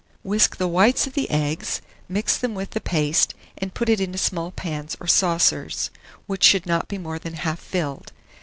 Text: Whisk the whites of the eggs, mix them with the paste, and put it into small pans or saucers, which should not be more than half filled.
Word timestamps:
Whisk 0.23 0.57
the 0.57 0.67
whites 0.67 1.05
of 1.05 1.13
the 1.13 1.29
eggs, 1.29 1.79
mix 2.09 2.35
them 2.35 2.55
with 2.55 2.71
the 2.71 2.81
paste, 2.81 3.35
and 3.59 3.71
put 3.75 3.87
it 3.87 4.01
into 4.01 4.17
small 4.17 4.49
pans 4.49 4.97
or 4.99 5.05
saucers, 5.05 5.91
which 6.25 6.43
should 6.43 6.65
not 6.65 6.87
be 6.87 6.97
more 6.97 7.19
than 7.19 7.33
half 7.35 7.59
filled. 7.59 8.11